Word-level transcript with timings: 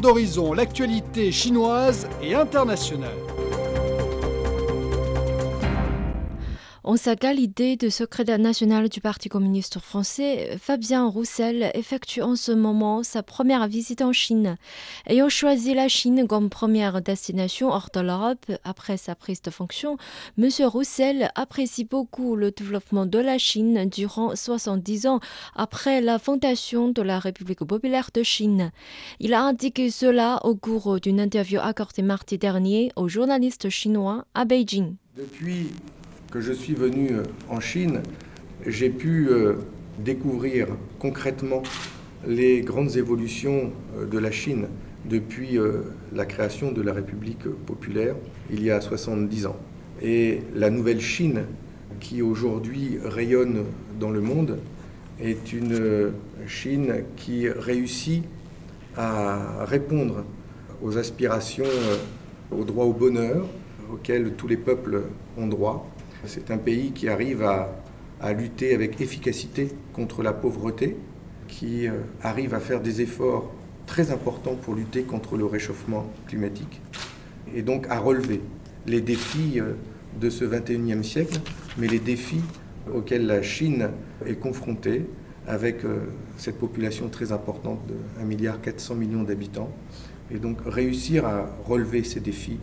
d'horizon 0.00 0.52
l'actualité 0.52 1.32
chinoise 1.32 2.08
et 2.22 2.34
internationale. 2.34 3.37
En 6.88 6.96
sa 6.96 7.16
qualité 7.16 7.76
de 7.76 7.90
secrétaire 7.90 8.38
national 8.38 8.88
du 8.88 9.02
Parti 9.02 9.28
communiste 9.28 9.78
français, 9.78 10.56
Fabien 10.58 11.06
Roussel 11.06 11.70
effectue 11.74 12.22
en 12.22 12.34
ce 12.34 12.50
moment 12.50 13.02
sa 13.02 13.22
première 13.22 13.68
visite 13.68 14.00
en 14.00 14.14
Chine. 14.14 14.56
Ayant 15.06 15.28
choisi 15.28 15.74
la 15.74 15.88
Chine 15.88 16.26
comme 16.26 16.48
première 16.48 17.02
destination 17.02 17.68
hors 17.68 17.90
de 17.92 18.00
l'Europe 18.00 18.46
après 18.64 18.96
sa 18.96 19.14
prise 19.14 19.42
de 19.42 19.50
fonction, 19.50 19.98
M. 20.38 20.48
Roussel 20.64 21.30
apprécie 21.34 21.84
beaucoup 21.84 22.36
le 22.36 22.52
développement 22.52 23.04
de 23.04 23.18
la 23.18 23.36
Chine 23.36 23.90
durant 23.90 24.34
70 24.34 25.08
ans 25.08 25.20
après 25.54 26.00
la 26.00 26.18
fondation 26.18 26.88
de 26.88 27.02
la 27.02 27.18
République 27.18 27.64
populaire 27.64 28.08
de 28.14 28.22
Chine. 28.22 28.72
Il 29.20 29.34
a 29.34 29.42
indiqué 29.42 29.90
cela 29.90 30.40
au 30.42 30.56
cours 30.56 31.00
d'une 31.00 31.20
interview 31.20 31.60
accordée 31.60 32.00
mardi 32.00 32.38
dernier 32.38 32.92
aux 32.96 33.08
journalistes 33.08 33.68
chinois 33.68 34.24
à 34.32 34.46
Beijing. 34.46 34.96
Depuis 35.18 35.66
que 36.30 36.40
je 36.40 36.52
suis 36.52 36.74
venu 36.74 37.10
euh, 37.12 37.22
en 37.48 37.60
Chine, 37.60 38.02
j'ai 38.66 38.90
pu 38.90 39.28
euh, 39.30 39.54
découvrir 39.98 40.68
concrètement 40.98 41.62
les 42.26 42.60
grandes 42.60 42.96
évolutions 42.96 43.72
euh, 43.96 44.04
de 44.04 44.18
la 44.18 44.30
Chine 44.30 44.66
depuis 45.08 45.58
la 46.12 46.26
création 46.26 46.70
de 46.72 46.82
la 46.82 46.92
République 46.92 47.48
populaire 47.64 48.16
il 48.50 48.62
y 48.62 48.70
a 48.70 48.80
70 48.80 49.46
ans. 49.46 49.56
Et 50.02 50.40
la 50.54 50.68
nouvelle 50.68 51.00
Chine 51.00 51.44
qui 52.00 52.20
aujourd'hui 52.20 52.98
rayonne 53.02 53.64
dans 53.98 54.10
le 54.10 54.20
monde 54.20 54.58
est 55.22 55.52
une 55.52 56.12
Chine 56.46 57.04
qui 57.16 57.48
réussit 57.48 58.24
à 58.96 59.64
répondre 59.64 60.24
aux 60.82 60.98
aspirations, 60.98 61.64
au 62.50 62.64
droit 62.64 62.84
au 62.84 62.92
bonheur 62.92 63.46
auxquels 63.90 64.32
tous 64.36 64.48
les 64.48 64.58
peuples 64.58 65.04
ont 65.38 65.46
droit 65.46 65.88
c'est 66.24 66.50
un 66.50 66.58
pays 66.58 66.92
qui 66.92 67.08
arrive 67.08 67.42
à, 67.42 67.68
lutter 68.32 68.74
avec 68.74 69.00
efficacité 69.00 69.68
contre 69.92 70.22
la 70.24 70.32
pauvreté, 70.32 70.96
qui 71.46 71.86
euh, 71.86 72.00
arrive 72.22 72.52
à 72.52 72.60
faire 72.60 72.80
des 72.80 73.00
efforts 73.00 73.52
très 73.86 74.10
importants 74.10 74.56
pour 74.56 74.74
lutter 74.74 75.02
contre 75.02 75.36
le 75.36 75.46
réchauffement 75.46 76.10
climatique 76.26 76.82
et 77.54 77.62
donc 77.62 77.86
à 77.88 77.98
relever 77.98 78.40
les 78.86 79.00
défis 79.00 79.60
euh, 79.60 79.74
de 80.20 80.30
ce 80.30 80.44
21e 80.44 81.04
siècle, 81.04 81.38
mais 81.78 81.86
les 81.86 82.00
défis 82.00 82.42
auxquels 82.92 83.24
la 83.24 83.40
Chine 83.40 83.90
est 84.26 84.34
confrontée 84.34 85.06
avec 85.46 85.84
euh, 85.84 86.06
cette 86.36 86.58
population 86.58 87.08
très 87.08 87.30
importante 87.30 87.80
de 87.86 87.94
1,4 88.22 88.94
milliard 88.96 89.24
d'habitants. 89.24 89.70
Et 90.30 90.38
donc 90.38 90.58
réussir 90.66 91.24
à 91.24 91.48
relever 91.64 92.02
ces 92.02 92.20
défis 92.20 92.58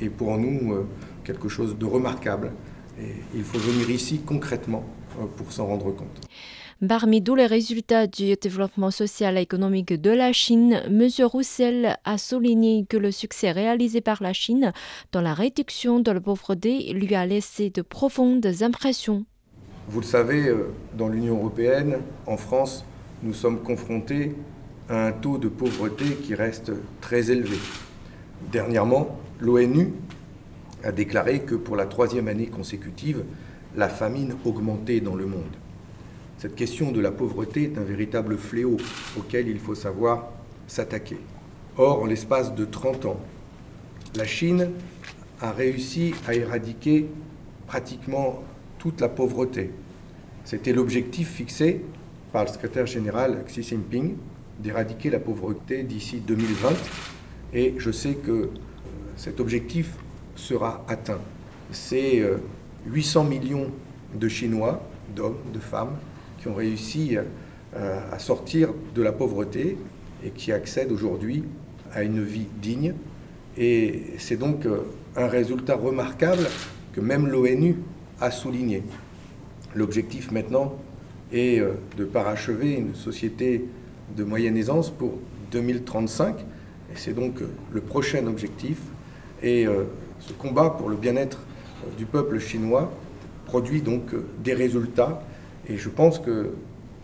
est 0.00 0.08
pour 0.08 0.36
nous 0.38 0.74
quelque 1.22 1.48
chose 1.48 1.78
de 1.78 1.84
remarquable 1.84 2.50
et 3.00 3.14
il 3.34 3.42
faut 3.42 3.58
venir 3.58 3.90
ici 3.90 4.20
concrètement 4.24 4.84
euh, 5.18 5.24
pour 5.36 5.52
s'en 5.52 5.66
rendre 5.66 5.90
compte. 5.92 6.20
Parmi 6.86 7.22
tous 7.22 7.34
les 7.34 7.46
résultats 7.46 8.06
du 8.06 8.34
développement 8.34 8.90
social 8.90 9.38
et 9.38 9.42
économique 9.42 9.92
de 9.98 10.10
la 10.10 10.32
Chine, 10.32 10.82
M. 10.86 11.08
Roussel 11.24 11.96
a 12.04 12.18
souligné 12.18 12.84
que 12.88 12.96
le 12.96 13.10
succès 13.10 13.52
réalisé 13.52 14.00
par 14.00 14.22
la 14.22 14.32
Chine 14.32 14.72
dans 15.12 15.20
la 15.20 15.34
réduction 15.34 16.00
de 16.00 16.10
la 16.10 16.20
pauvreté 16.20 16.92
lui 16.92 17.14
a 17.14 17.26
laissé 17.26 17.70
de 17.70 17.80
profondes 17.80 18.46
impressions. 18.60 19.24
Vous 19.88 20.00
le 20.00 20.06
savez, 20.06 20.48
euh, 20.48 20.72
dans 20.96 21.08
l'Union 21.08 21.36
européenne, 21.36 21.98
en 22.26 22.36
France, 22.36 22.84
nous 23.22 23.34
sommes 23.34 23.62
confrontés 23.62 24.34
à 24.88 25.06
un 25.06 25.12
taux 25.12 25.38
de 25.38 25.48
pauvreté 25.48 26.04
qui 26.22 26.34
reste 26.34 26.72
très 27.00 27.30
élevé. 27.30 27.56
Dernièrement, 28.52 29.18
l'ONU 29.40 29.92
a 30.84 30.92
déclaré 30.92 31.40
que 31.40 31.54
pour 31.54 31.76
la 31.76 31.86
troisième 31.86 32.28
année 32.28 32.46
consécutive, 32.46 33.24
la 33.76 33.88
famine 33.88 34.36
augmentait 34.44 35.00
dans 35.00 35.14
le 35.16 35.26
monde. 35.26 35.42
Cette 36.38 36.54
question 36.54 36.92
de 36.92 37.00
la 37.00 37.10
pauvreté 37.10 37.64
est 37.64 37.78
un 37.78 37.84
véritable 37.84 38.36
fléau 38.36 38.76
auquel 39.18 39.48
il 39.48 39.58
faut 39.58 39.74
savoir 39.74 40.28
s'attaquer. 40.66 41.18
Or, 41.76 42.02
en 42.02 42.06
l'espace 42.06 42.54
de 42.54 42.64
30 42.64 43.06
ans, 43.06 43.20
la 44.14 44.26
Chine 44.26 44.70
a 45.40 45.52
réussi 45.52 46.14
à 46.26 46.34
éradiquer 46.34 47.06
pratiquement 47.66 48.42
toute 48.78 49.00
la 49.00 49.08
pauvreté. 49.08 49.70
C'était 50.44 50.72
l'objectif 50.72 51.30
fixé 51.30 51.80
par 52.32 52.44
le 52.44 52.50
secrétaire 52.50 52.86
général 52.86 53.42
Xi 53.46 53.62
Jinping 53.62 54.16
d'éradiquer 54.60 55.10
la 55.10 55.18
pauvreté 55.18 55.82
d'ici 55.82 56.20
2020. 56.20 56.70
Et 57.54 57.74
je 57.78 57.90
sais 57.90 58.14
que 58.14 58.50
cet 59.16 59.40
objectif 59.40 59.96
sera 60.36 60.84
atteint. 60.88 61.20
C'est 61.70 62.22
800 62.86 63.24
euh, 63.24 63.28
millions 63.28 63.70
de 64.14 64.28
Chinois, 64.28 64.82
d'hommes, 65.14 65.38
de 65.52 65.58
femmes, 65.58 65.96
qui 66.38 66.48
ont 66.48 66.54
réussi 66.54 67.16
euh, 67.16 68.00
à 68.12 68.18
sortir 68.18 68.70
de 68.94 69.02
la 69.02 69.12
pauvreté 69.12 69.76
et 70.24 70.30
qui 70.30 70.52
accèdent 70.52 70.92
aujourd'hui 70.92 71.44
à 71.92 72.02
une 72.02 72.22
vie 72.22 72.46
digne. 72.60 72.94
Et 73.56 74.14
c'est 74.18 74.36
donc 74.36 74.66
euh, 74.66 74.82
un 75.16 75.26
résultat 75.26 75.76
remarquable 75.76 76.46
que 76.92 77.00
même 77.00 77.26
l'ONU 77.26 77.76
a 78.20 78.30
souligné. 78.30 78.82
L'objectif 79.74 80.30
maintenant 80.30 80.76
est 81.32 81.60
de 81.96 82.04
parachever 82.04 82.74
une 82.74 82.94
société 82.94 83.64
de 84.16 84.22
moyenne 84.22 84.56
aisance 84.56 84.88
pour 84.90 85.18
2035. 85.50 86.38
Et 86.38 86.42
c'est 86.94 87.12
donc 87.12 87.40
le 87.72 87.80
prochain 87.80 88.24
objectif. 88.28 88.78
Et 89.42 89.66
ce 90.26 90.32
combat 90.32 90.70
pour 90.70 90.88
le 90.88 90.96
bien-être 90.96 91.38
euh, 91.84 91.96
du 91.96 92.06
peuple 92.06 92.38
chinois 92.38 92.90
produit 93.46 93.82
donc 93.82 94.14
euh, 94.14 94.26
des 94.42 94.54
résultats. 94.54 95.22
Et 95.68 95.76
je 95.76 95.88
pense 95.88 96.18
que 96.18 96.50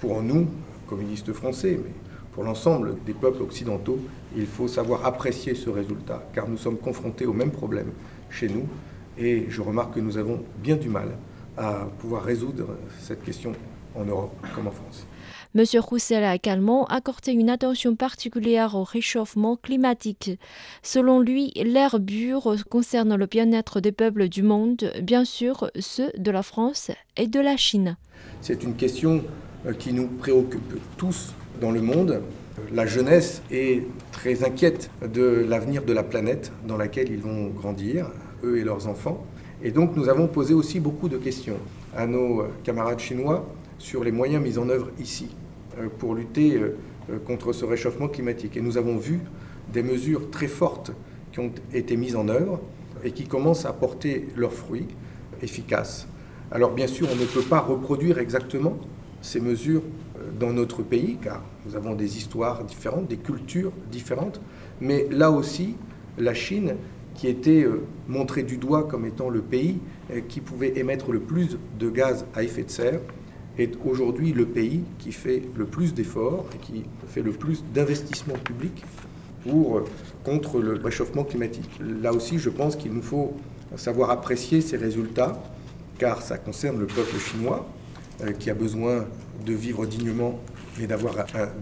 pour 0.00 0.22
nous, 0.22 0.46
communistes 0.86 1.32
français, 1.32 1.78
mais 1.82 1.92
pour 2.32 2.44
l'ensemble 2.44 2.96
des 3.06 3.12
peuples 3.12 3.42
occidentaux, 3.42 3.98
il 4.36 4.46
faut 4.46 4.68
savoir 4.68 5.06
apprécier 5.06 5.54
ce 5.54 5.70
résultat, 5.70 6.22
car 6.34 6.48
nous 6.48 6.56
sommes 6.56 6.78
confrontés 6.78 7.26
aux 7.26 7.32
mêmes 7.32 7.50
problèmes 7.50 7.92
chez 8.30 8.48
nous. 8.48 8.66
Et 9.18 9.46
je 9.48 9.60
remarque 9.60 9.94
que 9.94 10.00
nous 10.00 10.16
avons 10.16 10.42
bien 10.62 10.76
du 10.76 10.88
mal 10.88 11.10
à 11.56 11.86
pouvoir 11.98 12.22
résoudre 12.22 12.64
cette 12.98 13.22
question 13.22 13.52
en 13.94 14.04
Europe 14.04 14.34
comme 14.54 14.68
en 14.68 14.72
France. 14.72 15.06
M. 15.54 15.64
Roussel 15.80 16.24
a 16.24 16.34
également 16.34 16.86
accordé 16.86 17.32
une 17.32 17.50
attention 17.50 17.94
particulière 17.94 18.74
au 18.74 18.84
réchauffement 18.84 19.56
climatique. 19.56 20.38
Selon 20.82 21.20
lui, 21.20 21.52
l'air 21.56 21.98
pur 22.04 22.56
concerne 22.70 23.14
le 23.16 23.26
bien-être 23.26 23.80
des 23.80 23.92
peuples 23.92 24.28
du 24.30 24.42
monde, 24.42 24.90
bien 25.02 25.26
sûr 25.26 25.70
ceux 25.78 26.10
de 26.16 26.30
la 26.30 26.42
France 26.42 26.90
et 27.18 27.26
de 27.26 27.38
la 27.38 27.58
Chine. 27.58 27.96
C'est 28.40 28.62
une 28.62 28.74
question 28.76 29.22
euh, 29.66 29.74
qui 29.74 29.92
nous 29.92 30.06
préoccupe 30.06 30.80
tous 30.96 31.34
dans 31.60 31.70
le 31.70 31.82
monde. 31.82 32.22
La 32.72 32.86
jeunesse 32.86 33.42
est 33.50 33.86
très 34.10 34.44
inquiète 34.44 34.90
de 35.02 35.44
l'avenir 35.46 35.84
de 35.84 35.92
la 35.92 36.02
planète 36.02 36.50
dans 36.66 36.78
laquelle 36.78 37.10
ils 37.10 37.20
vont 37.20 37.48
grandir, 37.48 38.10
eux 38.42 38.58
et 38.58 38.64
leurs 38.64 38.88
enfants. 38.88 39.26
Et 39.62 39.70
donc 39.70 39.96
nous 39.96 40.08
avons 40.08 40.28
posé 40.28 40.54
aussi 40.54 40.80
beaucoup 40.80 41.10
de 41.10 41.18
questions 41.18 41.58
à 41.94 42.06
nos 42.06 42.44
camarades 42.64 42.98
chinois 42.98 43.46
sur 43.82 44.04
les 44.04 44.12
moyens 44.12 44.42
mis 44.42 44.58
en 44.58 44.68
œuvre 44.68 44.90
ici 45.00 45.28
euh, 45.78 45.88
pour 45.98 46.14
lutter 46.14 46.54
euh, 46.54 46.76
euh, 47.10 47.18
contre 47.18 47.52
ce 47.52 47.64
réchauffement 47.64 48.06
climatique. 48.06 48.56
Et 48.56 48.60
nous 48.60 48.78
avons 48.78 48.96
vu 48.96 49.20
des 49.72 49.82
mesures 49.82 50.30
très 50.30 50.46
fortes 50.46 50.92
qui 51.32 51.40
ont 51.40 51.50
été 51.74 51.96
mises 51.96 52.14
en 52.14 52.28
œuvre 52.28 52.60
et 53.02 53.10
qui 53.10 53.26
commencent 53.26 53.66
à 53.66 53.72
porter 53.72 54.28
leurs 54.36 54.52
fruits 54.52 54.86
efficaces. 55.42 56.06
Alors 56.52 56.70
bien 56.70 56.86
sûr, 56.86 57.08
on 57.12 57.16
ne 57.16 57.24
peut 57.24 57.42
pas 57.42 57.58
reproduire 57.58 58.18
exactement 58.18 58.78
ces 59.20 59.40
mesures 59.40 59.82
dans 60.38 60.52
notre 60.52 60.82
pays, 60.82 61.18
car 61.20 61.42
nous 61.66 61.74
avons 61.74 61.94
des 61.94 62.16
histoires 62.16 62.62
différentes, 62.64 63.08
des 63.08 63.16
cultures 63.16 63.72
différentes, 63.90 64.40
mais 64.80 65.08
là 65.10 65.30
aussi, 65.30 65.74
la 66.18 66.34
Chine, 66.34 66.76
qui 67.14 67.28
était 67.28 67.66
montrée 68.08 68.42
du 68.42 68.58
doigt 68.58 68.84
comme 68.84 69.06
étant 69.06 69.30
le 69.30 69.40
pays 69.40 69.78
qui 70.28 70.40
pouvait 70.40 70.78
émettre 70.78 71.10
le 71.12 71.20
plus 71.20 71.58
de 71.78 71.90
gaz 71.90 72.26
à 72.34 72.42
effet 72.42 72.64
de 72.64 72.70
serre, 72.70 73.00
est 73.58 73.76
aujourd'hui 73.84 74.32
le 74.32 74.46
pays 74.46 74.84
qui 74.98 75.12
fait 75.12 75.42
le 75.56 75.66
plus 75.66 75.94
d'efforts 75.94 76.46
et 76.54 76.58
qui 76.58 76.84
fait 77.08 77.22
le 77.22 77.32
plus 77.32 77.62
d'investissements 77.74 78.38
publics 78.38 78.84
pour, 79.42 79.82
contre 80.24 80.60
le 80.60 80.74
réchauffement 80.74 81.24
climatique. 81.24 81.70
Là 81.80 82.12
aussi, 82.12 82.38
je 82.38 82.48
pense 82.48 82.76
qu'il 82.76 82.92
nous 82.92 83.02
faut 83.02 83.34
savoir 83.76 84.10
apprécier 84.10 84.60
ces 84.60 84.76
résultats, 84.76 85.42
car 85.98 86.22
ça 86.22 86.38
concerne 86.38 86.78
le 86.78 86.86
peuple 86.86 87.18
chinois, 87.18 87.68
euh, 88.22 88.32
qui 88.32 88.50
a 88.50 88.54
besoin 88.54 89.06
de 89.44 89.52
vivre 89.52 89.86
dignement 89.86 90.38
et 90.80 90.86
d'avoir 90.86 91.14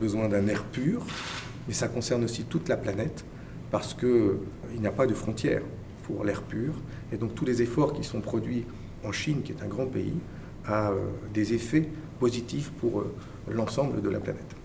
besoin 0.00 0.28
d'un 0.28 0.46
air 0.48 0.64
pur, 0.64 1.02
mais 1.66 1.74
ça 1.74 1.88
concerne 1.88 2.24
aussi 2.24 2.44
toute 2.44 2.68
la 2.68 2.76
planète, 2.76 3.24
parce 3.70 3.94
qu'il 3.94 4.08
euh, 4.08 4.40
n'y 4.78 4.86
a 4.86 4.92
pas 4.92 5.06
de 5.06 5.14
frontières 5.14 5.62
pour 6.04 6.24
l'air 6.24 6.42
pur, 6.42 6.72
et 7.12 7.16
donc 7.16 7.34
tous 7.34 7.44
les 7.44 7.62
efforts 7.62 7.92
qui 7.92 8.04
sont 8.04 8.20
produits 8.20 8.64
en 9.04 9.12
Chine, 9.12 9.42
qui 9.42 9.52
est 9.52 9.62
un 9.62 9.68
grand 9.68 9.86
pays, 9.86 10.14
a 10.68 10.90
euh, 10.90 10.96
des 11.32 11.54
effets 11.54 11.88
positifs 12.20 12.70
pour 12.72 13.00
euh, 13.00 13.14
l'ensemble 13.50 14.02
de 14.02 14.10
la 14.10 14.20
planète. 14.20 14.57